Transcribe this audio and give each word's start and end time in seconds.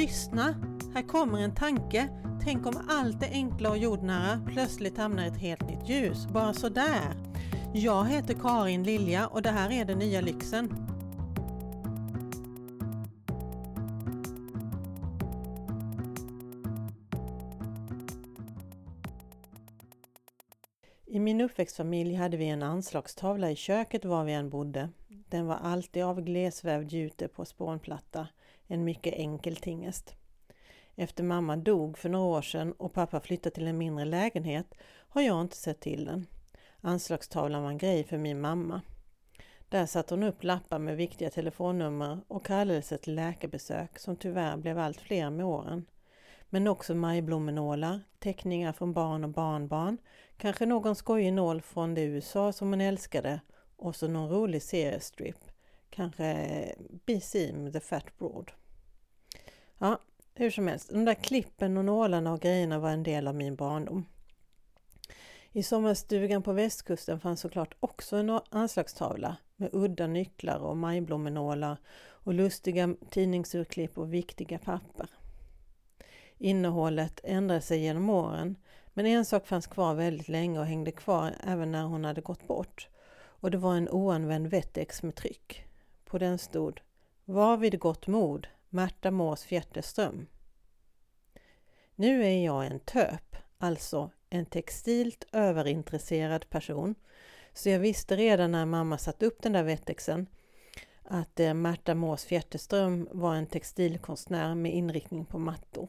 Lyssna! 0.00 0.54
Här 0.94 1.02
kommer 1.02 1.38
en 1.38 1.54
tanke. 1.54 2.08
Tänk 2.44 2.66
om 2.66 2.86
allt 2.88 3.20
det 3.20 3.26
enkla 3.26 3.70
och 3.70 3.78
jordnära 3.78 4.40
plötsligt 4.46 4.98
hamnar 4.98 5.24
i 5.24 5.26
ett 5.26 5.36
helt 5.36 5.68
nytt 5.68 5.88
ljus, 5.88 6.26
bara 6.26 6.52
sådär. 6.52 7.14
Jag 7.74 8.04
heter 8.04 8.34
Karin 8.34 8.82
Lilja 8.82 9.26
och 9.26 9.42
det 9.42 9.50
här 9.50 9.72
är 9.72 9.84
Den 9.84 9.98
nya 9.98 10.20
lyxen. 10.20 10.86
I 21.06 21.20
min 21.20 21.40
uppväxtfamilj 21.40 22.14
hade 22.14 22.36
vi 22.36 22.48
en 22.48 22.62
anslagstavla 22.62 23.50
i 23.50 23.56
köket 23.56 24.04
var 24.04 24.24
vi 24.24 24.32
än 24.32 24.50
bodde. 24.50 24.88
Den 25.08 25.46
var 25.46 25.56
alltid 25.56 26.04
av 26.04 26.20
glesvävd 26.20 26.92
jute 26.92 27.28
på 27.28 27.44
spånplatta, 27.44 28.28
en 28.70 28.84
mycket 28.84 29.14
enkel 29.14 29.56
tingest. 29.56 30.14
Efter 30.94 31.24
mamma 31.24 31.56
dog 31.56 31.98
för 31.98 32.08
några 32.08 32.24
år 32.26 32.42
sedan 32.42 32.72
och 32.72 32.92
pappa 32.92 33.20
flyttade 33.20 33.54
till 33.54 33.66
en 33.66 33.78
mindre 33.78 34.04
lägenhet 34.04 34.74
har 35.08 35.22
jag 35.22 35.40
inte 35.40 35.56
sett 35.56 35.80
till 35.80 36.04
den. 36.04 36.26
Anslagstavlan 36.80 37.62
var 37.62 37.70
en 37.70 37.78
grej 37.78 38.04
för 38.04 38.18
min 38.18 38.40
mamma. 38.40 38.80
Där 39.68 39.86
satte 39.86 40.14
hon 40.14 40.22
upp 40.22 40.44
lappar 40.44 40.78
med 40.78 40.96
viktiga 40.96 41.30
telefonnummer 41.30 42.20
och 42.28 42.46
kallelser 42.46 42.96
till 42.96 43.14
läkarbesök 43.14 43.98
som 43.98 44.16
tyvärr 44.16 44.56
blev 44.56 44.78
allt 44.78 45.00
fler 45.00 45.30
med 45.30 45.46
åren. 45.46 45.86
Men 46.48 46.68
också 46.68 46.94
majblommenålar, 46.94 48.00
teckningar 48.18 48.72
från 48.72 48.92
barn 48.92 49.24
och 49.24 49.30
barnbarn, 49.30 49.98
kanske 50.36 50.66
någon 50.66 50.96
skojig 50.96 51.32
nål 51.32 51.62
från 51.62 51.94
det 51.94 52.02
USA 52.02 52.52
som 52.52 52.68
hon 52.68 52.80
älskade 52.80 53.40
och 53.76 53.96
så 53.96 54.08
någon 54.08 54.30
rolig 54.30 54.62
seriestrip, 54.62 55.50
kanske 55.90 56.36
BC 57.06 57.52
med 57.52 57.72
The 57.72 57.80
Fat 57.80 58.18
Broad. 58.18 58.50
Ja, 59.82 59.98
hur 60.34 60.50
som 60.50 60.66
helst, 60.66 60.88
de 60.88 61.04
där 61.04 61.14
klippen 61.14 61.76
och 61.76 61.84
nålarna 61.84 62.32
och 62.32 62.40
grejerna 62.40 62.78
var 62.78 62.90
en 62.90 63.02
del 63.02 63.28
av 63.28 63.34
min 63.34 63.56
barndom. 63.56 64.06
I 65.52 65.62
sommarstugan 65.62 66.42
på 66.42 66.52
västkusten 66.52 67.20
fanns 67.20 67.40
såklart 67.40 67.74
också 67.80 68.16
en 68.16 68.40
anslagstavla 68.50 69.36
med 69.56 69.70
udda 69.72 70.06
nycklar 70.06 70.58
och 70.58 70.76
majblommenålar 70.76 71.76
och 72.00 72.34
lustiga 72.34 72.94
tidningsurklipp 73.10 73.98
och 73.98 74.14
viktiga 74.14 74.58
papper. 74.58 75.10
Innehållet 76.38 77.20
ändrade 77.24 77.60
sig 77.60 77.80
genom 77.80 78.10
åren 78.10 78.56
men 78.94 79.06
en 79.06 79.24
sak 79.24 79.46
fanns 79.46 79.66
kvar 79.66 79.94
väldigt 79.94 80.28
länge 80.28 80.58
och 80.58 80.66
hängde 80.66 80.92
kvar 80.92 81.34
även 81.46 81.72
när 81.72 81.84
hon 81.84 82.04
hade 82.04 82.20
gått 82.20 82.46
bort. 82.46 82.88
Och 83.16 83.50
det 83.50 83.58
var 83.58 83.74
en 83.74 83.88
oanvänd 83.88 84.46
Wettex 84.46 85.02
med 85.02 85.14
tryck. 85.14 85.64
På 86.04 86.18
den 86.18 86.38
stod 86.38 86.80
Var 87.24 87.56
vid 87.56 87.80
gott 87.80 88.06
mod, 88.06 88.46
Märta 88.70 89.10
Mås 89.10 89.44
Fjärteström. 89.44 90.26
Nu 91.94 92.24
är 92.24 92.44
jag 92.44 92.66
en 92.66 92.80
töp, 92.80 93.36
alltså 93.58 94.10
en 94.28 94.46
textilt 94.46 95.24
överintresserad 95.32 96.50
person. 96.50 96.94
Så 97.52 97.68
jag 97.68 97.78
visste 97.78 98.16
redan 98.16 98.52
när 98.52 98.66
mamma 98.66 98.98
satte 98.98 99.26
upp 99.26 99.42
den 99.42 99.52
där 99.52 99.62
Wettexen 99.62 100.26
att 101.02 101.40
eh, 101.40 101.54
Märta 101.54 101.94
Mås 101.94 102.24
Fjärteström 102.24 103.08
var 103.12 103.34
en 103.34 103.46
textilkonstnär 103.46 104.54
med 104.54 104.74
inriktning 104.74 105.24
på 105.24 105.38
mattor. 105.38 105.88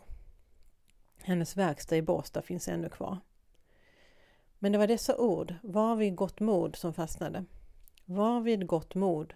Hennes 1.24 1.58
verkstad 1.58 1.98
i 1.98 2.02
Båstad 2.02 2.42
finns 2.42 2.68
ännu 2.68 2.90
kvar. 2.90 3.18
Men 4.60 4.72
det 4.72 4.78
var 4.78 4.88
dessa 4.88 5.18
ord, 5.18 5.56
var 5.64 5.96
vid 5.96 6.16
gott 6.16 6.40
mod, 6.40 6.76
som 6.76 6.94
fastnade. 6.94 7.46
Var 8.06 8.42
vid 8.42 8.68
gott 8.68 8.96
mod. 8.96 9.34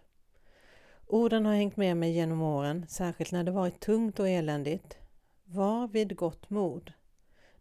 Orden 1.07 1.45
har 1.45 1.53
hängt 1.53 1.77
med 1.77 1.97
mig 1.97 2.11
genom 2.11 2.41
åren, 2.41 2.85
särskilt 2.87 3.31
när 3.31 3.43
det 3.43 3.51
varit 3.51 3.79
tungt 3.79 4.19
och 4.19 4.29
eländigt. 4.29 4.97
Var 5.43 5.87
vid 5.87 6.15
gott 6.15 6.49
mod. 6.49 6.93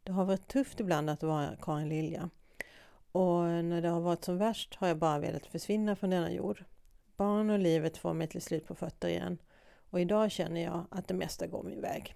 Det 0.02 0.12
har 0.12 0.24
varit 0.24 0.48
tufft 0.48 0.80
ibland 0.80 1.10
att 1.10 1.22
vara 1.22 1.56
Karin 1.62 1.88
Lilja. 1.88 2.30
Och 3.12 3.44
när 3.44 3.82
det 3.82 3.88
har 3.88 4.00
varit 4.00 4.24
som 4.24 4.38
värst 4.38 4.74
har 4.74 4.88
jag 4.88 4.98
bara 4.98 5.18
velat 5.18 5.46
försvinna 5.46 5.96
från 5.96 6.10
denna 6.10 6.32
jord. 6.32 6.64
Barn 7.16 7.50
och 7.50 7.58
livet 7.58 7.96
får 7.96 8.14
mig 8.14 8.26
till 8.28 8.42
slut 8.42 8.66
på 8.66 8.74
fötter 8.74 9.08
igen. 9.08 9.38
Och 9.90 10.00
idag 10.00 10.30
känner 10.30 10.62
jag 10.62 10.86
att 10.90 11.08
det 11.08 11.14
mesta 11.14 11.46
går 11.46 11.62
min 11.62 11.80
väg. 11.80 12.14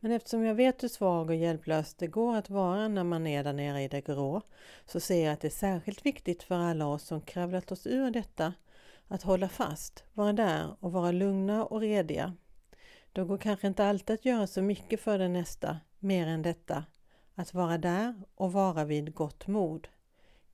Men 0.00 0.12
eftersom 0.12 0.44
jag 0.44 0.54
vet 0.54 0.82
hur 0.82 0.88
svag 0.88 1.28
och 1.28 1.36
hjälplös 1.36 1.94
det 1.94 2.06
går 2.06 2.36
att 2.36 2.50
vara 2.50 2.88
när 2.88 3.04
man 3.04 3.26
är 3.26 3.44
där 3.44 3.52
nere 3.52 3.82
i 3.82 3.88
det 3.88 4.00
grå, 4.00 4.42
så 4.86 5.00
ser 5.00 5.24
jag 5.24 5.32
att 5.32 5.40
det 5.40 5.48
är 5.48 5.50
särskilt 5.50 6.06
viktigt 6.06 6.42
för 6.42 6.54
alla 6.54 6.86
oss 6.86 7.02
som 7.02 7.20
kravlat 7.20 7.72
oss 7.72 7.86
ur 7.86 8.10
detta 8.10 8.52
att 9.08 9.22
hålla 9.22 9.48
fast, 9.48 10.04
vara 10.12 10.32
där 10.32 10.76
och 10.80 10.92
vara 10.92 11.12
lugna 11.12 11.64
och 11.64 11.80
rediga. 11.80 12.34
Det 13.12 13.24
går 13.24 13.38
kanske 13.38 13.66
inte 13.66 13.84
alltid 13.84 14.14
att 14.14 14.24
göra 14.24 14.46
så 14.46 14.62
mycket 14.62 15.00
för 15.00 15.18
den 15.18 15.32
nästa, 15.32 15.80
mer 15.98 16.26
än 16.26 16.42
detta, 16.42 16.84
att 17.34 17.54
vara 17.54 17.78
där 17.78 18.14
och 18.34 18.52
vara 18.52 18.84
vid 18.84 19.14
gott 19.14 19.46
mod. 19.46 19.88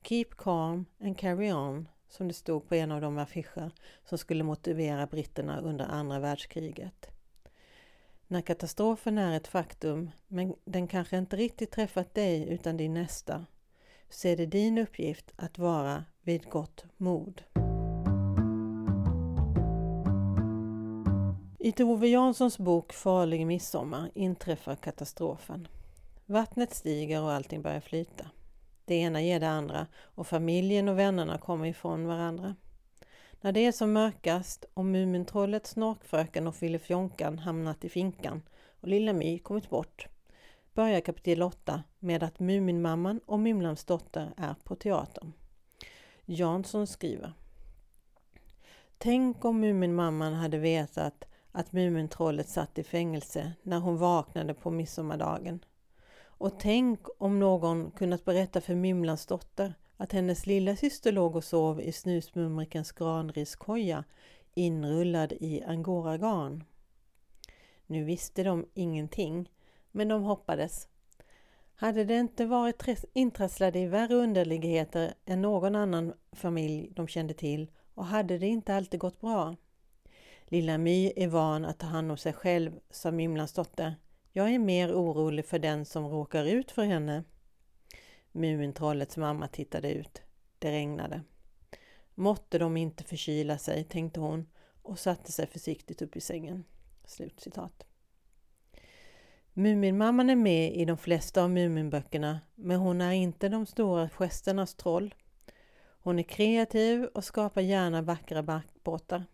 Keep 0.02 0.26
calm 0.38 0.84
and 1.00 1.18
carry 1.18 1.52
on, 1.52 1.88
som 2.08 2.28
det 2.28 2.34
stod 2.34 2.68
på 2.68 2.74
en 2.74 2.92
av 2.92 3.00
de 3.00 3.18
affischer 3.18 3.70
som 4.04 4.18
skulle 4.18 4.44
motivera 4.44 5.06
britterna 5.06 5.60
under 5.60 5.84
andra 5.84 6.18
världskriget. 6.18 7.06
När 8.26 8.40
katastrofen 8.40 9.18
är 9.18 9.36
ett 9.36 9.48
faktum, 9.48 10.10
men 10.28 10.54
den 10.64 10.88
kanske 10.88 11.18
inte 11.18 11.36
riktigt 11.36 11.70
träffat 11.70 12.14
dig 12.14 12.48
utan 12.48 12.76
din 12.76 12.94
nästa, 12.94 13.46
så 14.08 14.28
är 14.28 14.36
det 14.36 14.46
din 14.46 14.78
uppgift 14.78 15.32
att 15.36 15.58
vara 15.58 16.04
vid 16.22 16.50
gott 16.50 16.84
mod. 16.96 17.42
I 21.62 21.72
Tove 21.72 22.08
Janssons 22.08 22.58
bok 22.58 22.92
Farlig 22.92 23.46
midsommar 23.46 24.10
inträffar 24.14 24.76
katastrofen. 24.76 25.68
Vattnet 26.26 26.74
stiger 26.74 27.22
och 27.22 27.32
allting 27.32 27.62
börjar 27.62 27.80
flyta. 27.80 28.30
Det 28.84 28.94
ena 28.94 29.22
ger 29.22 29.40
det 29.40 29.48
andra 29.48 29.86
och 29.96 30.26
familjen 30.26 30.88
och 30.88 30.98
vännerna 30.98 31.38
kommer 31.38 31.66
ifrån 31.66 32.06
varandra. 32.06 32.54
När 33.40 33.52
det 33.52 33.66
är 33.66 33.72
som 33.72 33.92
mörkast 33.92 34.64
och 34.74 34.84
Mumintrollet, 34.84 35.66
Snorkfröken 35.66 36.46
och 36.46 36.54
Filifjonkan 36.54 37.38
hamnat 37.38 37.84
i 37.84 37.88
finkan 37.88 38.42
och 38.80 38.88
Lilla 38.88 39.12
My 39.12 39.38
kommit 39.38 39.70
bort 39.70 40.08
börjar 40.74 41.00
kapitel 41.00 41.42
8 41.42 41.82
med 41.98 42.22
att 42.22 42.40
Muminmamman 42.40 43.20
och 43.26 43.40
Mymlans 43.40 43.84
dotter 43.84 44.32
är 44.36 44.54
på 44.64 44.76
teatern. 44.76 45.32
Jansson 46.24 46.86
skriver 46.86 47.32
Tänk 48.98 49.44
om 49.44 49.60
Muminmamman 49.60 50.34
hade 50.34 50.58
vetat 50.58 51.24
att 51.52 51.72
Mumintrollet 51.72 52.48
satt 52.48 52.78
i 52.78 52.82
fängelse 52.82 53.52
när 53.62 53.78
hon 53.78 53.98
vaknade 53.98 54.54
på 54.54 54.70
midsommardagen. 54.70 55.64
Och 56.22 56.60
tänk 56.60 57.00
om 57.18 57.38
någon 57.38 57.90
kunnat 57.90 58.24
berätta 58.24 58.60
för 58.60 58.74
Mymlans 58.74 59.26
dotter 59.26 59.74
att 59.96 60.12
hennes 60.12 60.46
lilla 60.46 60.76
syster 60.76 61.12
låg 61.12 61.36
och 61.36 61.44
sov 61.44 61.80
i 61.80 61.92
snusmumrikens 61.92 62.92
granriskoja 62.92 64.04
inrullad 64.54 65.32
i 65.32 65.62
angoragarn. 65.62 66.64
Nu 67.86 68.04
visste 68.04 68.42
de 68.42 68.66
ingenting, 68.74 69.50
men 69.90 70.08
de 70.08 70.22
hoppades. 70.22 70.88
Hade 71.74 72.04
det 72.04 72.18
inte 72.18 72.46
varit 72.46 73.04
intrasslade 73.12 73.78
i 73.78 73.86
värre 73.86 74.14
underligheter 74.14 75.14
än 75.24 75.42
någon 75.42 75.74
annan 75.74 76.12
familj 76.32 76.92
de 76.94 77.08
kände 77.08 77.34
till 77.34 77.70
och 77.94 78.04
hade 78.04 78.38
det 78.38 78.46
inte 78.46 78.74
alltid 78.74 79.00
gått 79.00 79.20
bra? 79.20 79.56
Lilla 80.52 80.78
My 80.78 81.12
är 81.16 81.28
van 81.28 81.64
att 81.64 81.78
ta 81.78 81.86
hand 81.86 82.10
om 82.10 82.16
sig 82.16 82.32
själv, 82.32 82.80
sa 82.90 83.10
Mimlans 83.10 83.52
dotter. 83.52 83.94
Jag 84.32 84.54
är 84.54 84.58
mer 84.58 84.92
orolig 84.92 85.46
för 85.46 85.58
den 85.58 85.84
som 85.84 86.08
råkar 86.08 86.44
ut 86.44 86.70
för 86.70 86.84
henne. 86.84 87.24
Mumintrollets 88.32 89.16
mamma 89.16 89.48
tittade 89.48 89.92
ut. 89.92 90.22
Det 90.58 90.70
regnade. 90.70 91.22
Måtte 92.14 92.58
de 92.58 92.76
inte 92.76 93.04
förkyla 93.04 93.58
sig, 93.58 93.84
tänkte 93.84 94.20
hon 94.20 94.46
och 94.82 94.98
satte 94.98 95.32
sig 95.32 95.46
försiktigt 95.46 96.02
upp 96.02 96.16
i 96.16 96.20
sängen. 96.20 96.64
Slutcitat. 97.04 97.86
Muminmamman 99.52 100.30
är 100.30 100.36
med 100.36 100.76
i 100.76 100.84
de 100.84 100.96
flesta 100.96 101.42
av 101.42 101.50
Muminböckerna, 101.50 102.40
men 102.54 102.80
hon 102.80 103.00
är 103.00 103.12
inte 103.12 103.48
de 103.48 103.66
stora 103.66 104.08
gesternas 104.08 104.74
troll. 104.74 105.14
Hon 106.02 106.18
är 106.18 106.22
kreativ 106.22 107.04
och 107.04 107.24
skapar 107.24 107.60
gärna 107.60 108.02
vackra 108.02 108.42
barkbåtar. 108.42 109.24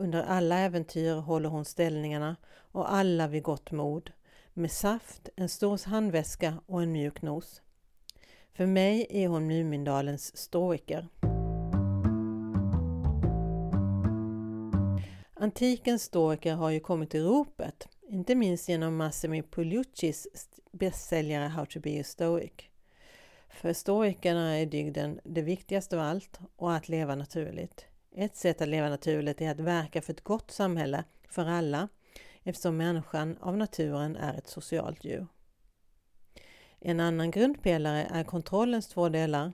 Under 0.00 0.22
alla 0.22 0.58
äventyr 0.58 1.14
håller 1.14 1.48
hon 1.48 1.64
ställningarna 1.64 2.36
och 2.72 2.92
alla 2.92 3.28
vid 3.28 3.42
gott 3.42 3.70
mod, 3.70 4.10
med 4.52 4.70
saft, 4.70 5.28
en 5.36 5.48
stor 5.48 5.88
handväska 5.88 6.60
och 6.66 6.82
en 6.82 6.92
mjuk 6.92 7.22
nos. 7.22 7.62
För 8.52 8.66
mig 8.66 9.06
är 9.10 9.28
hon 9.28 9.46
Mumindalens 9.46 10.36
stoiker. 10.36 11.08
Antikens 15.34 16.02
stoiker 16.02 16.54
har 16.54 16.70
ju 16.70 16.80
kommit 16.80 17.14
i 17.14 17.20
ropet, 17.20 17.88
inte 18.08 18.34
minst 18.34 18.68
genom 18.68 18.96
Massimo 18.96 19.42
Pugliuccis 19.42 20.48
bästsäljare 20.72 21.48
How 21.48 21.66
to 21.66 21.80
be 21.80 22.00
a 22.00 22.04
stoic. 22.04 22.52
För 23.48 23.72
stoikerna 23.72 24.58
är 24.58 24.66
dygden 24.66 25.20
det 25.24 25.42
viktigaste 25.42 25.96
av 25.96 26.02
allt 26.02 26.40
och 26.56 26.74
att 26.74 26.88
leva 26.88 27.14
naturligt. 27.14 27.89
Ett 28.14 28.36
sätt 28.36 28.60
att 28.60 28.68
leva 28.68 28.88
naturligt 28.88 29.40
är 29.40 29.50
att 29.50 29.60
verka 29.60 30.02
för 30.02 30.12
ett 30.12 30.24
gott 30.24 30.50
samhälle 30.50 31.04
för 31.28 31.46
alla 31.46 31.88
eftersom 32.42 32.76
människan 32.76 33.36
av 33.40 33.56
naturen 33.56 34.16
är 34.16 34.34
ett 34.38 34.48
socialt 34.48 35.04
djur. 35.04 35.26
En 36.78 37.00
annan 37.00 37.30
grundpelare 37.30 38.04
är 38.10 38.24
kontrollens 38.24 38.88
två 38.88 39.08
delar. 39.08 39.52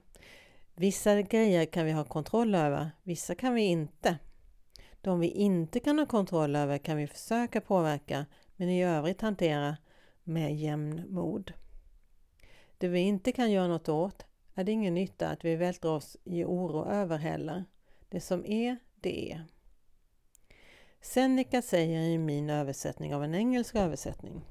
Vissa 0.74 1.22
grejer 1.22 1.64
kan 1.64 1.86
vi 1.86 1.92
ha 1.92 2.04
kontroll 2.04 2.54
över, 2.54 2.90
vissa 3.02 3.34
kan 3.34 3.54
vi 3.54 3.62
inte. 3.62 4.18
De 5.00 5.20
vi 5.20 5.28
inte 5.28 5.80
kan 5.80 5.98
ha 5.98 6.06
kontroll 6.06 6.56
över 6.56 6.78
kan 6.78 6.96
vi 6.96 7.06
försöka 7.06 7.60
påverka 7.60 8.26
men 8.56 8.68
i 8.68 8.84
övrigt 8.84 9.20
hantera 9.20 9.76
med 10.22 10.56
jämnmod. 10.56 11.52
Det 12.78 12.88
vi 12.88 13.00
inte 13.00 13.32
kan 13.32 13.50
göra 13.50 13.68
något 13.68 13.88
åt 13.88 14.26
är 14.54 14.64
det 14.64 14.72
ingen 14.72 14.94
nytta 14.94 15.28
att 15.28 15.44
vi 15.44 15.56
vältrar 15.56 15.90
oss 15.90 16.16
i 16.24 16.44
oro 16.44 16.84
över 16.84 17.18
heller. 17.18 17.64
Det 18.16 18.20
som 18.20 18.46
är, 18.46 18.76
det 19.00 19.32
är. 19.32 19.44
Seneca 21.00 21.62
säger 21.62 22.00
i 22.00 22.18
min 22.18 22.50
översättning 22.50 23.14
av 23.14 23.24
en 23.24 23.34
engelsk 23.34 23.74
översättning. 23.74 24.44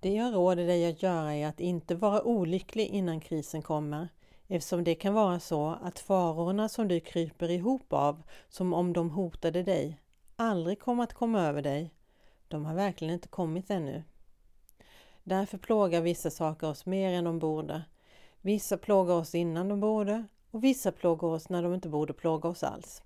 Det 0.00 0.14
jag 0.14 0.34
råder 0.34 0.66
dig 0.66 0.90
att 0.90 1.02
göra 1.02 1.34
är 1.34 1.46
att 1.46 1.60
inte 1.60 1.94
vara 1.94 2.22
olycklig 2.22 2.86
innan 2.86 3.20
krisen 3.20 3.62
kommer, 3.62 4.08
eftersom 4.48 4.84
det 4.84 4.94
kan 4.94 5.14
vara 5.14 5.40
så 5.40 5.78
att 5.82 5.98
farorna 5.98 6.68
som 6.68 6.88
du 6.88 7.00
kryper 7.00 7.50
ihop 7.50 7.92
av, 7.92 8.22
som 8.48 8.74
om 8.74 8.92
de 8.92 9.10
hotade 9.10 9.62
dig, 9.62 10.00
aldrig 10.36 10.80
kommer 10.80 11.04
att 11.04 11.14
komma 11.14 11.40
över 11.42 11.62
dig. 11.62 11.94
De 12.48 12.64
har 12.64 12.74
verkligen 12.74 13.14
inte 13.14 13.28
kommit 13.28 13.70
ännu. 13.70 14.02
Därför 15.22 15.58
plågar 15.58 16.00
vissa 16.00 16.30
saker 16.30 16.68
oss 16.68 16.86
mer 16.86 17.12
än 17.12 17.24
de 17.24 17.38
borde. 17.38 17.82
Vissa 18.40 18.78
plågar 18.78 19.14
oss 19.14 19.34
innan 19.34 19.68
de 19.68 19.80
borde 19.80 20.24
och 20.54 20.64
vissa 20.64 20.92
plågar 20.92 21.28
oss 21.28 21.48
när 21.48 21.62
de 21.62 21.74
inte 21.74 21.88
borde 21.88 22.12
plåga 22.12 22.48
oss 22.48 22.62
alls. 22.62 23.02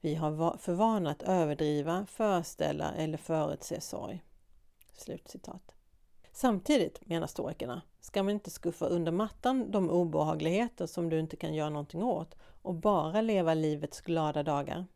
Vi 0.00 0.14
har 0.14 0.56
för 0.56 0.72
vana 0.72 1.10
att 1.10 1.22
överdriva, 1.22 2.06
föreställa 2.06 2.92
eller 2.92 3.18
förutse 3.18 3.80
sorg. 3.80 4.22
Slutcitat. 4.92 5.74
Samtidigt, 6.32 7.06
menar 7.06 7.26
stoikerna, 7.26 7.82
ska 8.00 8.22
man 8.22 8.32
inte 8.32 8.50
skuffa 8.50 8.86
under 8.86 9.12
mattan 9.12 9.70
de 9.70 9.90
obehagligheter 9.90 10.86
som 10.86 11.08
du 11.08 11.18
inte 11.18 11.36
kan 11.36 11.54
göra 11.54 11.70
någonting 11.70 12.02
åt 12.02 12.34
och 12.62 12.74
bara 12.74 13.20
leva 13.20 13.54
livets 13.54 14.00
glada 14.00 14.42
dagar. 14.42 14.86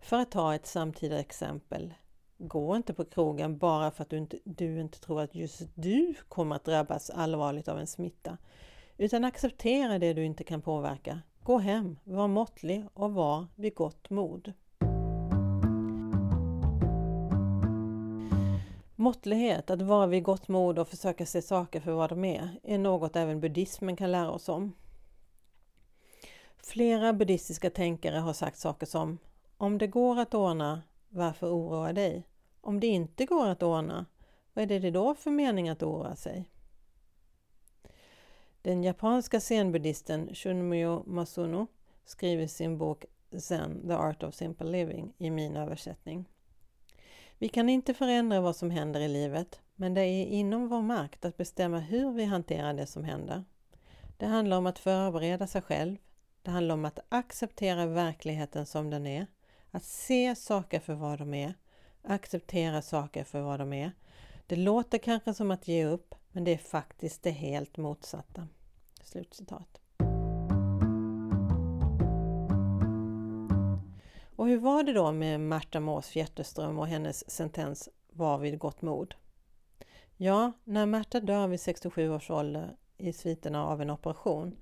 För 0.00 0.16
att 0.16 0.30
ta 0.30 0.54
ett 0.54 0.66
samtida 0.66 1.18
exempel, 1.18 1.94
gå 2.38 2.76
inte 2.76 2.94
på 2.94 3.04
krogen 3.04 3.58
bara 3.58 3.90
för 3.90 4.02
att 4.02 4.10
du 4.10 4.18
inte, 4.18 4.38
du 4.44 4.80
inte 4.80 5.00
tror 5.00 5.20
att 5.20 5.34
just 5.34 5.62
du 5.74 6.14
kommer 6.28 6.56
att 6.56 6.64
drabbas 6.64 7.10
allvarligt 7.10 7.68
av 7.68 7.78
en 7.78 7.86
smitta, 7.86 8.38
utan 8.98 9.24
acceptera 9.24 9.98
det 9.98 10.12
du 10.12 10.24
inte 10.24 10.44
kan 10.44 10.62
påverka. 10.62 11.22
Gå 11.42 11.58
hem, 11.58 11.98
var 12.04 12.28
måttlig 12.28 12.84
och 12.94 13.12
var 13.12 13.46
vid 13.54 13.74
gott 13.74 14.10
mod. 14.10 14.52
Måttlighet, 18.96 19.70
att 19.70 19.82
vara 19.82 20.06
vid 20.06 20.22
gott 20.22 20.48
mod 20.48 20.78
och 20.78 20.88
försöka 20.88 21.26
se 21.26 21.42
saker 21.42 21.80
för 21.80 21.92
vad 21.92 22.10
de 22.10 22.24
är, 22.24 22.60
är 22.62 22.78
något 22.78 23.16
även 23.16 23.40
buddhismen 23.40 23.96
kan 23.96 24.12
lära 24.12 24.30
oss 24.30 24.48
om. 24.48 24.72
Flera 26.56 27.12
buddhistiska 27.12 27.70
tänkare 27.70 28.16
har 28.16 28.32
sagt 28.32 28.58
saker 28.58 28.86
som 28.86 29.18
Om 29.56 29.78
det 29.78 29.86
går 29.86 30.18
att 30.18 30.34
ordna, 30.34 30.82
varför 31.08 31.46
oroa 31.46 31.92
dig? 31.92 32.26
Om 32.60 32.80
det 32.80 32.86
inte 32.86 33.26
går 33.26 33.46
att 33.46 33.62
ordna, 33.62 34.06
vad 34.54 34.70
är 34.70 34.80
det 34.80 34.90
då 34.90 35.14
för 35.14 35.30
mening 35.30 35.68
att 35.68 35.82
oroa 35.82 36.16
sig? 36.16 36.50
Den 38.66 38.82
japanska 38.82 39.40
zenbuddhisten 39.40 40.34
Shunmyo 40.34 41.02
Masuno 41.06 41.66
skriver 42.04 42.46
sin 42.46 42.78
bok 42.78 43.04
Zen, 43.38 43.88
The 43.88 43.94
Art 43.94 44.22
of 44.22 44.34
Simple 44.34 44.70
Living 44.70 45.14
i 45.18 45.30
min 45.30 45.56
översättning. 45.56 46.24
Vi 47.38 47.48
kan 47.48 47.68
inte 47.68 47.94
förändra 47.94 48.40
vad 48.40 48.56
som 48.56 48.70
händer 48.70 49.00
i 49.00 49.08
livet, 49.08 49.60
men 49.74 49.94
det 49.94 50.00
är 50.00 50.26
inom 50.26 50.68
vår 50.68 50.82
makt 50.82 51.24
att 51.24 51.36
bestämma 51.36 51.78
hur 51.78 52.12
vi 52.12 52.24
hanterar 52.24 52.74
det 52.74 52.86
som 52.86 53.04
händer. 53.04 53.44
Det 54.16 54.26
handlar 54.26 54.58
om 54.58 54.66
att 54.66 54.78
förbereda 54.78 55.46
sig 55.46 55.62
själv. 55.62 55.96
Det 56.42 56.50
handlar 56.50 56.74
om 56.74 56.84
att 56.84 57.00
acceptera 57.08 57.86
verkligheten 57.86 58.66
som 58.66 58.90
den 58.90 59.06
är, 59.06 59.26
att 59.70 59.84
se 59.84 60.34
saker 60.34 60.80
för 60.80 60.94
vad 60.94 61.18
de 61.18 61.34
är, 61.34 61.54
acceptera 62.02 62.82
saker 62.82 63.24
för 63.24 63.40
vad 63.40 63.60
de 63.60 63.72
är. 63.72 63.92
Det 64.46 64.56
låter 64.56 64.98
kanske 64.98 65.34
som 65.34 65.50
att 65.50 65.68
ge 65.68 65.84
upp, 65.84 66.14
men 66.32 66.44
det 66.44 66.52
är 66.52 66.58
faktiskt 66.58 67.22
det 67.22 67.30
helt 67.30 67.76
motsatta. 67.76 68.48
Slutcitat. 69.06 69.80
Och 74.36 74.46
hur 74.46 74.58
var 74.58 74.82
det 74.82 74.92
då 74.92 75.12
med 75.12 75.40
Märta 75.40 75.80
Mås 75.80 76.08
Fjätterström 76.08 76.78
och 76.78 76.86
hennes 76.86 77.30
sentens 77.30 77.88
var 78.08 78.38
vid 78.38 78.58
gott 78.58 78.82
mod? 78.82 79.14
Ja, 80.16 80.52
när 80.64 80.86
Märta 80.86 81.20
dör 81.20 81.46
vid 81.46 81.60
67 81.60 82.10
års 82.10 82.30
ålder 82.30 82.76
i 82.98 83.12
sviterna 83.12 83.66
av 83.66 83.82
en 83.82 83.90
operation 83.90 84.56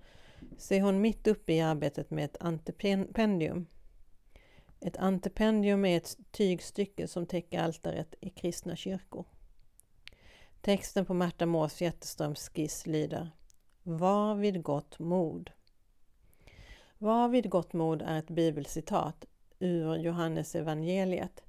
så 0.59 0.75
är 0.75 0.81
hon 0.81 1.01
mitt 1.01 1.27
uppe 1.27 1.53
i 1.53 1.61
arbetet 1.61 2.11
med 2.11 2.25
ett 2.25 2.37
antipendium. 2.41 3.67
Ett 4.81 4.97
antipendium 4.97 5.85
är 5.85 5.97
ett 5.97 6.17
tygstycke 6.31 7.09
som 7.09 7.27
täcker 7.27 7.61
altaret 7.61 8.15
i 8.21 8.31
kristna 8.31 8.77
kyrkor. 8.77 9.25
Texten 10.61 11.07
på 11.07 11.15
Märta 11.15 11.47
Mås 11.47 11.75
Fjätterströms 11.75 12.49
skiss 12.49 12.87
lyder 12.87 13.31
var 13.87 14.35
vid 14.35 14.63
gott 14.63 14.99
mod. 14.99 15.51
Var 16.99 17.29
vid 17.29 17.51
gott 17.51 17.73
mod 17.73 18.03
är 18.03 18.19
ett 18.19 18.31
bibelcitat 18.31 19.25
ur 19.59 19.97
Johannes 19.97 20.55
evangeliet. 20.55 21.45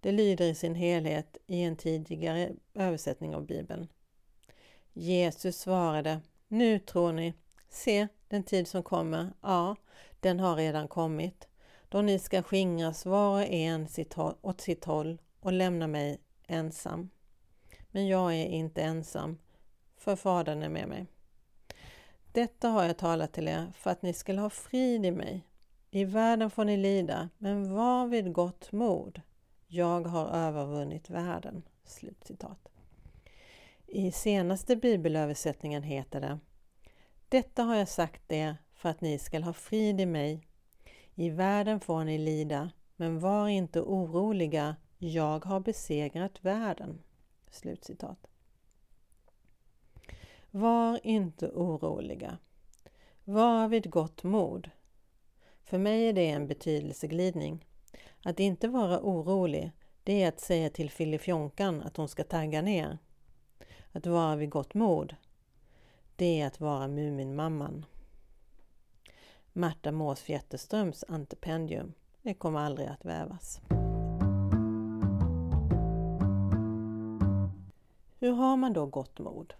Det 0.00 0.12
lyder 0.12 0.44
i 0.44 0.54
sin 0.54 0.74
helhet 0.74 1.36
i 1.46 1.62
en 1.62 1.76
tidigare 1.76 2.52
översättning 2.74 3.34
av 3.34 3.46
Bibeln. 3.46 3.88
Jesus 4.92 5.58
svarade, 5.58 6.20
nu 6.48 6.78
tror 6.78 7.12
ni, 7.12 7.34
se 7.68 8.08
den 8.28 8.42
tid 8.42 8.68
som 8.68 8.82
kommer, 8.82 9.32
ja, 9.40 9.76
den 10.20 10.40
har 10.40 10.56
redan 10.56 10.88
kommit, 10.88 11.48
då 11.88 12.02
ni 12.02 12.18
ska 12.18 12.42
skingras 12.42 13.06
var 13.06 13.34
och 13.34 13.46
en 13.46 13.88
åt 14.40 14.60
sitt 14.60 14.84
håll 14.84 15.18
och 15.40 15.52
lämna 15.52 15.86
mig 15.86 16.20
ensam. 16.46 17.10
Men 17.90 18.06
jag 18.06 18.34
är 18.34 18.46
inte 18.46 18.82
ensam, 18.82 19.38
för 19.96 20.16
Fadern 20.16 20.62
är 20.62 20.68
med 20.68 20.88
mig. 20.88 21.06
Detta 22.38 22.68
har 22.68 22.84
jag 22.84 22.96
talat 22.96 23.32
till 23.32 23.48
er 23.48 23.72
för 23.74 23.90
att 23.90 24.02
ni 24.02 24.12
skall 24.12 24.38
ha 24.38 24.50
frid 24.50 25.06
i 25.06 25.10
mig. 25.10 25.44
I 25.90 26.04
världen 26.04 26.50
får 26.50 26.64
ni 26.64 26.76
lida, 26.76 27.28
men 27.38 27.74
var 27.74 28.06
vid 28.06 28.32
gott 28.32 28.72
mod. 28.72 29.20
Jag 29.66 30.06
har 30.06 30.28
övervunnit 30.28 31.10
världen." 31.10 31.62
Slutcitat. 31.84 32.68
I 33.86 34.12
senaste 34.12 34.76
bibelöversättningen 34.76 35.82
heter 35.82 36.20
det 36.20 36.38
Detta 37.28 37.62
har 37.62 37.76
jag 37.76 37.88
sagt 37.88 38.32
er 38.32 38.56
för 38.74 38.88
att 38.88 39.00
ni 39.00 39.18
skall 39.18 39.42
ha 39.42 39.52
frid 39.52 40.00
i 40.00 40.06
mig. 40.06 40.46
I 41.14 41.30
världen 41.30 41.80
får 41.80 42.04
ni 42.04 42.18
lida, 42.18 42.70
men 42.96 43.20
var 43.20 43.48
inte 43.48 43.80
oroliga. 43.80 44.76
Jag 44.98 45.44
har 45.44 45.60
besegrat 45.60 46.44
världen." 46.44 47.02
Slutcitat. 47.50 48.26
Var 50.50 51.00
inte 51.02 51.48
oroliga. 51.48 52.38
Var 53.24 53.68
vid 53.68 53.90
gott 53.90 54.22
mod. 54.22 54.70
För 55.64 55.78
mig 55.78 56.08
är 56.08 56.12
det 56.12 56.30
en 56.30 56.46
betydelseglidning. 56.46 57.64
Att 58.24 58.40
inte 58.40 58.68
vara 58.68 59.00
orolig, 59.00 59.72
det 60.04 60.22
är 60.22 60.28
att 60.28 60.40
säga 60.40 60.70
till 60.70 60.90
Filifjonkan 60.90 61.82
att 61.82 61.96
hon 61.96 62.08
ska 62.08 62.24
tagga 62.24 62.62
ner. 62.62 62.98
Att 63.92 64.06
vara 64.06 64.36
vid 64.36 64.50
gott 64.50 64.74
mod, 64.74 65.16
det 66.16 66.40
är 66.40 66.46
att 66.46 66.60
vara 66.60 66.88
Muminmamman. 66.88 67.84
Märta 69.52 69.92
Mås 69.92 70.20
Fjätterströms 70.20 71.04
antipendium, 71.08 71.92
det 72.22 72.34
kommer 72.34 72.60
aldrig 72.60 72.88
att 72.88 73.04
vävas. 73.04 73.60
Hur 78.18 78.32
har 78.32 78.56
man 78.56 78.72
då 78.72 78.86
gott 78.86 79.18
mod? 79.18 79.54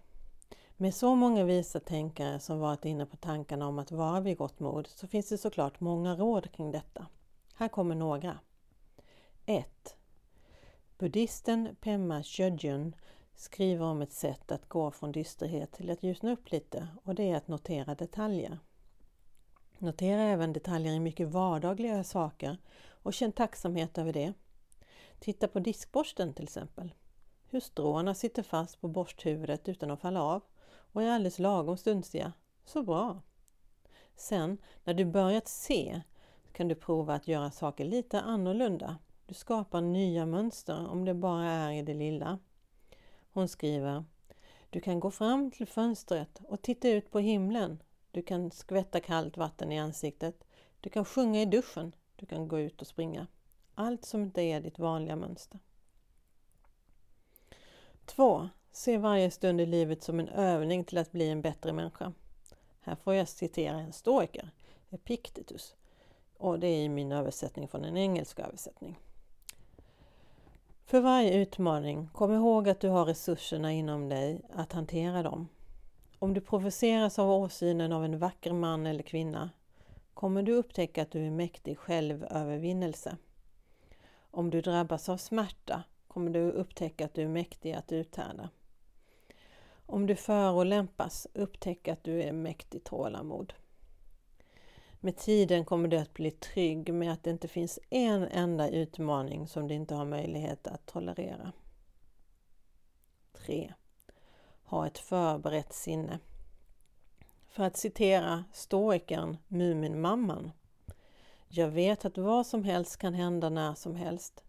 Med 0.81 0.95
så 0.95 1.15
många 1.15 1.43
visa 1.43 1.79
tänkare 1.79 2.39
som 2.39 2.59
varit 2.59 2.85
inne 2.85 3.05
på 3.05 3.17
tankarna 3.17 3.67
om 3.67 3.79
att 3.79 3.91
vara 3.91 4.19
vid 4.19 4.37
gott 4.37 4.59
mod 4.59 4.87
så 4.87 5.07
finns 5.07 5.29
det 5.29 5.37
såklart 5.37 5.79
många 5.79 6.15
råd 6.15 6.51
kring 6.51 6.71
detta. 6.71 7.07
Här 7.53 7.67
kommer 7.67 7.95
några. 7.95 8.39
1. 9.45 9.95
Buddhisten 10.97 11.75
Pema 11.81 12.23
Chodjun 12.23 12.95
skriver 13.35 13.85
om 13.85 14.01
ett 14.01 14.13
sätt 14.13 14.51
att 14.51 14.69
gå 14.69 14.91
från 14.91 15.11
dysterhet 15.11 15.71
till 15.71 15.89
att 15.89 16.03
ljusna 16.03 16.31
upp 16.31 16.51
lite 16.51 16.87
och 17.03 17.15
det 17.15 17.31
är 17.31 17.35
att 17.35 17.47
notera 17.47 17.95
detaljer. 17.95 18.59
Notera 19.77 20.21
även 20.21 20.53
detaljer 20.53 20.93
i 20.93 20.99
mycket 20.99 21.27
vardagliga 21.27 22.03
saker 22.03 22.57
och 22.87 23.13
känn 23.13 23.31
tacksamhet 23.31 23.97
över 23.97 24.13
det. 24.13 24.33
Titta 25.19 25.47
på 25.47 25.59
diskborsten 25.59 26.33
till 26.33 26.43
exempel. 26.43 26.93
Hur 27.49 27.59
stråna 27.59 28.15
sitter 28.15 28.43
fast 28.43 28.81
på 28.81 28.87
borsthuvudet 28.87 29.69
utan 29.69 29.91
att 29.91 30.01
falla 30.01 30.23
av 30.23 30.41
och 30.91 31.03
är 31.03 31.11
alldeles 31.11 31.39
lagom 31.39 31.77
stunsiga. 31.77 32.33
Så 32.65 32.83
bra! 32.83 33.21
Sen 34.15 34.57
när 34.83 34.93
du 34.93 35.05
börjat 35.05 35.47
se 35.47 36.01
kan 36.51 36.67
du 36.67 36.75
prova 36.75 37.13
att 37.13 37.27
göra 37.27 37.51
saker 37.51 37.85
lite 37.85 38.21
annorlunda. 38.21 38.97
Du 39.25 39.33
skapar 39.33 39.81
nya 39.81 40.25
mönster 40.25 40.87
om 40.87 41.05
det 41.05 41.13
bara 41.13 41.45
är 41.45 41.71
i 41.71 41.81
det 41.81 41.93
lilla. 41.93 42.39
Hon 43.31 43.47
skriver 43.47 44.05
Du 44.69 44.81
kan 44.81 44.99
gå 44.99 45.11
fram 45.11 45.51
till 45.51 45.67
fönstret 45.67 46.41
och 46.47 46.61
titta 46.61 46.89
ut 46.89 47.11
på 47.11 47.19
himlen. 47.19 47.83
Du 48.11 48.21
kan 48.21 48.51
skvätta 48.51 48.99
kallt 48.99 49.37
vatten 49.37 49.71
i 49.71 49.79
ansiktet. 49.79 50.43
Du 50.81 50.89
kan 50.89 51.05
sjunga 51.05 51.41
i 51.41 51.45
duschen. 51.45 51.95
Du 52.15 52.25
kan 52.25 52.47
gå 52.47 52.59
ut 52.59 52.81
och 52.81 52.87
springa. 52.87 53.27
Allt 53.75 54.05
som 54.05 54.21
inte 54.21 54.41
är 54.41 54.61
ditt 54.61 54.79
vanliga 54.79 55.15
mönster. 55.15 55.59
2. 58.05 58.49
Se 58.79 58.97
varje 58.97 59.31
stund 59.31 59.61
i 59.61 59.65
livet 59.65 60.03
som 60.03 60.19
en 60.19 60.29
övning 60.29 60.83
till 60.83 60.97
att 60.97 61.11
bli 61.11 61.29
en 61.29 61.41
bättre 61.41 61.73
människa. 61.73 62.13
Här 62.79 62.95
får 62.95 63.13
jag 63.13 63.27
citera 63.27 63.79
en 63.79 63.93
stoiker, 63.93 64.49
Epictetus, 64.89 65.75
och 66.37 66.59
det 66.59 66.67
är 66.67 66.83
i 66.83 66.89
min 66.89 67.11
översättning 67.11 67.67
från 67.67 67.85
en 67.85 67.97
engelsk 67.97 68.39
översättning. 68.39 68.99
För 70.85 71.01
varje 71.01 71.33
utmaning, 71.33 72.09
kom 72.13 72.33
ihåg 72.33 72.69
att 72.69 72.79
du 72.79 72.89
har 72.89 73.05
resurserna 73.05 73.71
inom 73.71 74.09
dig 74.09 74.41
att 74.53 74.73
hantera 74.73 75.23
dem. 75.23 75.47
Om 76.19 76.33
du 76.33 76.41
provoceras 76.41 77.19
av 77.19 77.31
åsynen 77.31 77.91
av 77.91 78.05
en 78.05 78.19
vacker 78.19 78.53
man 78.53 78.87
eller 78.87 79.03
kvinna 79.03 79.49
kommer 80.13 80.43
du 80.43 80.53
upptäcka 80.53 81.01
att 81.01 81.11
du 81.11 81.25
är 81.25 81.31
mäktig 81.31 81.77
självövervinnelse. 81.77 83.17
Om 84.31 84.49
du 84.49 84.61
drabbas 84.61 85.09
av 85.09 85.17
smärta 85.17 85.83
kommer 86.07 86.31
du 86.31 86.51
upptäcka 86.51 87.05
att 87.05 87.13
du 87.13 87.21
är 87.21 87.27
mäktig 87.27 87.73
att 87.73 87.91
uthärda. 87.91 88.49
Om 89.91 90.05
du 90.05 90.15
förolämpas, 90.15 91.27
upptäck 91.33 91.87
att 91.87 92.03
du 92.03 92.23
är 92.23 92.31
mäktig 92.31 92.83
tålamod. 92.83 93.53
Med 94.99 95.17
tiden 95.17 95.65
kommer 95.65 95.87
du 95.87 95.97
att 95.97 96.13
bli 96.13 96.31
trygg 96.31 96.93
med 96.93 97.13
att 97.13 97.23
det 97.23 97.29
inte 97.29 97.47
finns 97.47 97.79
en 97.89 98.23
enda 98.23 98.69
utmaning 98.69 99.47
som 99.47 99.67
du 99.67 99.73
inte 99.73 99.95
har 99.95 100.05
möjlighet 100.05 100.67
att 100.67 100.85
tolerera. 100.85 101.51
3. 103.33 103.73
Ha 104.63 104.87
ett 104.87 104.97
förberett 104.97 105.73
sinne. 105.73 106.19
För 107.47 107.63
att 107.63 107.77
citera 107.77 108.43
stoikern 108.53 109.37
Muminmamman. 109.47 110.51
Jag 111.47 111.67
vet 111.67 112.05
att 112.05 112.17
vad 112.17 112.47
som 112.47 112.63
helst 112.63 112.97
kan 112.97 113.13
hända 113.13 113.49
när 113.49 113.73
som 113.73 113.95
helst. 113.95 114.43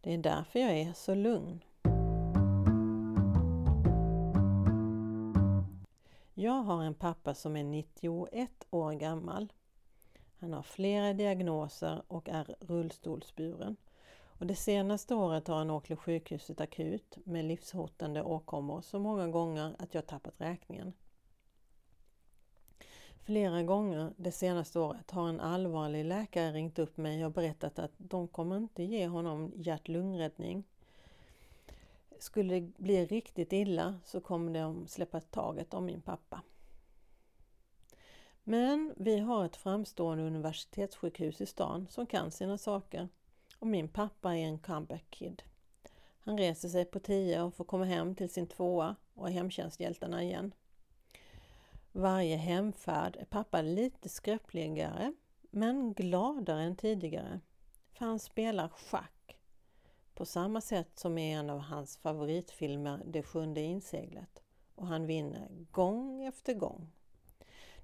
Det 0.00 0.14
är 0.14 0.18
därför 0.18 0.58
jag 0.58 0.78
är 0.78 0.92
så 0.92 1.14
lugn. 1.14 1.60
Jag 6.42 6.62
har 6.62 6.82
en 6.82 6.94
pappa 6.94 7.34
som 7.34 7.56
är 7.56 7.64
91 7.64 8.50
år 8.70 8.92
gammal. 8.92 9.52
Han 10.38 10.52
har 10.52 10.62
flera 10.62 11.12
diagnoser 11.12 12.02
och 12.08 12.28
är 12.28 12.54
rullstolsburen. 12.60 13.76
Och 14.24 14.46
det 14.46 14.54
senaste 14.54 15.14
året 15.14 15.48
har 15.48 15.56
han 15.56 15.70
åkt 15.70 15.86
till 15.86 15.96
sjukhuset 15.96 16.60
akut 16.60 17.18
med 17.24 17.44
livshotande 17.44 18.22
åkommor 18.22 18.80
så 18.80 18.98
många 18.98 19.28
gånger 19.28 19.76
att 19.78 19.94
jag 19.94 20.06
tappat 20.06 20.40
räkningen. 20.40 20.92
Flera 23.24 23.62
gånger 23.62 24.12
det 24.16 24.32
senaste 24.32 24.80
året 24.80 25.10
har 25.10 25.28
en 25.28 25.40
allvarlig 25.40 26.04
läkare 26.04 26.52
ringt 26.52 26.78
upp 26.78 26.96
mig 26.96 27.24
och 27.24 27.32
berättat 27.32 27.78
att 27.78 27.92
de 27.98 28.28
kommer 28.28 28.56
inte 28.56 28.82
ge 28.82 29.06
honom 29.06 29.52
hjärt-lungräddning. 29.56 30.64
Skulle 32.22 32.54
det 32.54 32.78
bli 32.78 33.06
riktigt 33.06 33.52
illa 33.52 33.94
så 34.04 34.20
kommer 34.20 34.60
de 34.60 34.86
släppa 34.86 35.20
taget 35.20 35.74
om 35.74 35.84
min 35.84 36.00
pappa. 36.00 36.42
Men 38.44 38.94
vi 38.96 39.18
har 39.18 39.44
ett 39.44 39.56
framstående 39.56 40.24
universitetssjukhus 40.24 41.40
i 41.40 41.46
stan 41.46 41.86
som 41.90 42.06
kan 42.06 42.30
sina 42.30 42.58
saker 42.58 43.08
och 43.58 43.66
min 43.66 43.88
pappa 43.88 44.34
är 44.36 44.38
en 44.38 44.58
comeback 44.58 45.04
kid. 45.10 45.42
Han 46.18 46.38
reser 46.38 46.68
sig 46.68 46.84
på 46.84 47.00
tio 47.00 47.42
och 47.42 47.54
får 47.54 47.64
komma 47.64 47.84
hem 47.84 48.14
till 48.14 48.30
sin 48.30 48.46
tvåa 48.46 48.96
och 49.14 49.28
är 49.28 49.32
hemtjänsthjältarna 49.32 50.22
igen. 50.22 50.54
Varje 51.92 52.36
hemfärd 52.36 53.16
är 53.16 53.24
pappa 53.24 53.62
lite 53.62 54.08
skröpligare 54.08 55.12
men 55.50 55.94
gladare 55.94 56.62
än 56.62 56.76
tidigare. 56.76 57.40
För 57.92 58.04
han 58.04 58.18
spelar 58.18 58.68
schack. 58.68 59.21
På 60.14 60.24
samma 60.24 60.60
sätt 60.60 60.98
som 60.98 61.18
i 61.18 61.32
en 61.32 61.50
av 61.50 61.58
hans 61.58 61.96
favoritfilmer 61.96 63.02
Det 63.06 63.22
sjunde 63.22 63.60
inseglet. 63.60 64.42
Och 64.74 64.86
han 64.86 65.06
vinner 65.06 65.48
gång 65.70 66.24
efter 66.24 66.54
gång. 66.54 66.92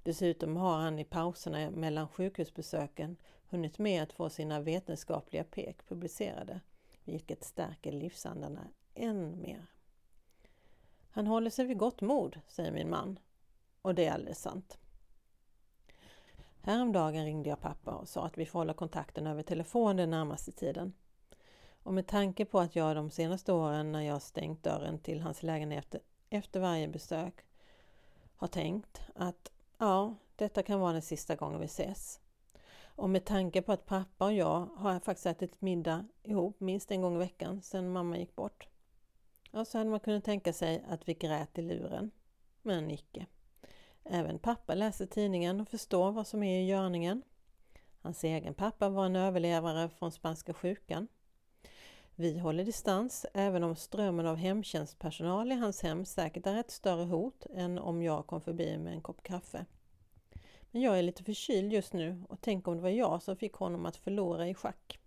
Dessutom 0.03 0.57
har 0.57 0.77
han 0.77 0.99
i 0.99 1.03
pauserna 1.03 1.71
mellan 1.71 2.07
sjukhusbesöken 2.07 3.17
hunnit 3.49 3.79
med 3.79 4.03
att 4.03 4.13
få 4.13 4.29
sina 4.29 4.59
vetenskapliga 4.59 5.43
pek 5.43 5.87
publicerade, 5.87 6.61
vilket 7.03 7.43
stärker 7.43 7.91
livsandarna 7.91 8.67
än 8.93 9.41
mer. 9.41 9.65
Han 11.11 11.27
håller 11.27 11.49
sig 11.49 11.65
vid 11.65 11.77
gott 11.77 12.01
mod, 12.01 12.39
säger 12.47 12.71
min 12.71 12.89
man. 12.89 13.19
Och 13.81 13.95
det 13.95 14.05
är 14.05 14.11
alldeles 14.11 14.41
sant. 14.41 14.77
Häromdagen 16.61 17.25
ringde 17.25 17.49
jag 17.49 17.61
pappa 17.61 17.91
och 17.91 18.09
sa 18.09 18.25
att 18.25 18.37
vi 18.37 18.45
får 18.45 18.59
hålla 18.59 18.73
kontakten 18.73 19.27
över 19.27 19.43
telefon 19.43 19.95
den 19.95 20.09
närmaste 20.09 20.51
tiden. 20.51 20.93
Och 21.83 21.93
med 21.93 22.07
tanke 22.07 22.45
på 22.45 22.59
att 22.59 22.75
jag 22.75 22.95
de 22.95 23.09
senaste 23.09 23.53
åren 23.53 23.91
när 23.91 24.01
jag 24.01 24.21
stängt 24.21 24.63
dörren 24.63 24.99
till 24.99 25.21
hans 25.21 25.43
lägenhet 25.43 25.95
efter 26.29 26.59
varje 26.59 26.87
besök 26.87 27.45
har 28.35 28.47
tänkt 28.47 29.01
att 29.15 29.51
ja, 29.77 30.15
detta 30.35 30.63
kan 30.63 30.79
vara 30.79 30.93
den 30.93 31.01
sista 31.01 31.35
gången 31.35 31.59
vi 31.59 31.65
ses. 31.65 32.19
Och 32.83 33.09
med 33.09 33.25
tanke 33.25 33.61
på 33.61 33.71
att 33.71 33.85
pappa 33.85 34.25
och 34.25 34.33
jag 34.33 34.69
har 34.75 34.99
faktiskt 34.99 35.25
ätit 35.25 35.61
middag 35.61 36.05
ihop 36.23 36.59
minst 36.59 36.91
en 36.91 37.01
gång 37.01 37.15
i 37.15 37.19
veckan 37.19 37.61
sedan 37.61 37.91
mamma 37.91 38.17
gick 38.17 38.35
bort. 38.35 38.67
Ja, 39.51 39.65
så 39.65 39.77
hade 39.77 39.89
man 39.89 39.99
kunnat 39.99 40.23
tänka 40.23 40.53
sig 40.53 40.83
att 40.89 41.07
vi 41.07 41.13
grät 41.13 41.57
i 41.57 41.61
luren. 41.61 42.11
Men 42.61 42.91
icke. 42.91 43.25
Även 44.03 44.39
pappa 44.39 44.75
läser 44.75 45.05
tidningen 45.05 45.61
och 45.61 45.67
förstår 45.67 46.11
vad 46.11 46.27
som 46.27 46.43
är 46.43 46.59
i 46.59 46.65
görningen. 46.65 47.21
Hans 48.01 48.23
egen 48.23 48.53
pappa 48.53 48.89
var 48.89 49.05
en 49.05 49.15
överlevare 49.15 49.89
från 49.89 50.11
spanska 50.11 50.53
sjukan. 50.53 51.07
Vi 52.21 52.39
håller 52.39 52.65
distans 52.65 53.25
även 53.33 53.63
om 53.63 53.75
strömmen 53.75 54.25
av 54.25 54.35
hemtjänstpersonal 54.35 55.51
i 55.51 55.55
hans 55.55 55.81
hem 55.81 56.05
säkert 56.05 56.47
är 56.47 56.59
ett 56.59 56.71
större 56.71 57.03
hot 57.03 57.45
än 57.53 57.79
om 57.79 58.01
jag 58.01 58.27
kom 58.27 58.41
förbi 58.41 58.77
med 58.77 58.93
en 58.93 59.01
kopp 59.01 59.23
kaffe. 59.23 59.65
Men 60.71 60.81
jag 60.81 60.99
är 60.99 61.03
lite 61.03 61.23
förkyld 61.23 61.73
just 61.73 61.93
nu 61.93 62.23
och 62.29 62.41
tänk 62.41 62.67
om 62.67 62.75
det 62.75 62.81
var 62.81 62.89
jag 62.89 63.21
som 63.21 63.35
fick 63.35 63.53
honom 63.53 63.85
att 63.85 63.95
förlora 63.95 64.47
i 64.47 64.53
schack. 64.53 64.99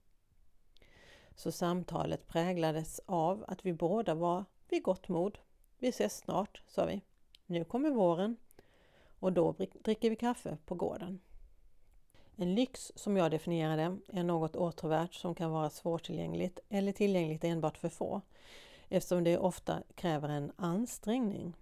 Så 1.35 1.53
samtalet 1.53 2.29
präglades 2.29 3.01
av 3.07 3.45
att 3.49 3.67
vi 3.67 3.73
båda 3.73 4.15
var 4.15 4.45
vid 4.69 4.83
gott 4.83 5.09
mod. 5.09 5.39
Vi 5.79 5.89
ses 5.89 6.17
snart, 6.17 6.63
sa 6.67 6.85
vi. 6.85 7.01
Nu 7.47 7.65
kommer 7.65 7.91
våren 7.91 8.37
och 9.19 9.33
då 9.33 9.55
dricker 9.83 10.11
vi 10.11 10.17
kaffe 10.17 10.59
på 10.67 10.75
gården. 10.75 11.21
En 12.43 12.55
lyx 12.55 12.93
som 12.95 13.17
jag 13.17 13.31
definierar 13.31 13.77
det 13.77 14.19
är 14.19 14.23
något 14.23 14.57
åtråvärt 14.57 15.15
som 15.15 15.35
kan 15.35 15.51
vara 15.51 15.71
svårtillgängligt 15.71 16.61
eller 16.69 16.93
tillgängligt 16.93 17.45
enbart 17.45 17.79
för 17.79 17.89
få 17.89 18.21
eftersom 18.89 19.25
det 19.25 19.39
ofta 19.39 19.83
kräver 19.95 20.29
en 20.29 20.53
ansträngning. 20.57 21.57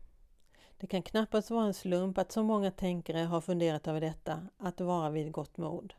Det 0.77 0.87
kan 0.87 1.03
knappast 1.03 1.51
vara 1.51 1.67
en 1.67 1.75
slump 1.75 2.19
att 2.19 2.33
så 2.33 2.43
många 2.43 2.71
tänkare 2.71 3.19
har 3.19 3.41
funderat 3.41 3.89
över 3.89 4.01
detta, 4.01 4.47
att 4.57 4.81
vara 4.81 5.11
vid 5.11 5.33
gott 5.33 5.57
mod. 5.57 5.95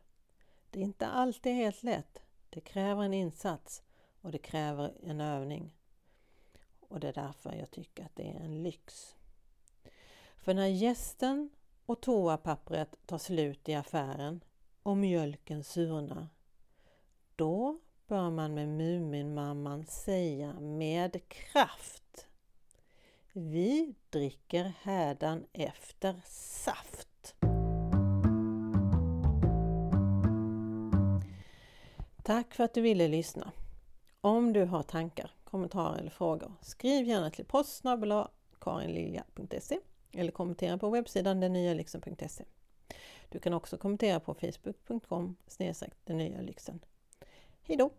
Det 0.70 0.80
är 0.80 0.84
inte 0.84 1.06
alltid 1.06 1.54
helt 1.54 1.82
lätt. 1.82 2.22
Det 2.50 2.60
kräver 2.60 3.02
en 3.02 3.14
insats 3.14 3.82
och 4.20 4.32
det 4.32 4.38
kräver 4.38 4.92
en 5.02 5.20
övning. 5.20 5.76
Och 6.80 7.00
det 7.00 7.08
är 7.08 7.12
därför 7.12 7.52
jag 7.52 7.70
tycker 7.70 8.04
att 8.04 8.16
det 8.16 8.30
är 8.30 8.40
en 8.40 8.62
lyx. 8.62 9.16
För 10.36 10.54
när 10.54 10.66
gästen 10.66 11.50
och 11.86 12.00
toapappret 12.00 13.06
tar 13.06 13.18
slut 13.18 13.68
i 13.68 13.74
affären 13.74 14.40
och 14.82 14.96
mjölken 14.96 15.64
surnar, 15.64 16.28
då 17.36 17.78
bör 18.06 18.30
man 18.30 18.54
med 18.54 18.68
Muminmamman 18.68 19.86
säga 19.86 20.60
med 20.60 21.28
kraft 21.28 22.26
Vi 23.32 23.94
dricker 24.10 24.72
hädan 24.82 25.46
efter 25.52 26.20
saft. 26.24 27.34
Tack 32.22 32.54
för 32.54 32.64
att 32.64 32.74
du 32.74 32.80
ville 32.80 33.08
lyssna. 33.08 33.52
Om 34.20 34.52
du 34.52 34.64
har 34.64 34.82
tankar, 34.82 35.30
kommentarer 35.44 35.98
eller 35.98 36.10
frågor, 36.10 36.52
skriv 36.60 37.06
gärna 37.06 37.30
till 37.30 37.44
post 37.44 37.82
karinlilja.se 38.60 39.78
eller 40.12 40.30
kommentera 40.30 40.78
på 40.78 40.90
webbsidan 40.90 41.40
dennyalixen.se. 41.40 42.44
Du 43.32 43.38
kan 43.38 43.54
också 43.54 43.78
kommentera 43.78 44.20
på 44.20 44.34
facebook.com 44.34 45.36
den 46.04 46.16
nya 46.16 46.40
lyxen. 46.40 46.80
Hejdå! 47.62 47.90